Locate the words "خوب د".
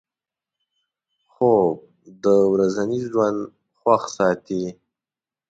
1.31-2.25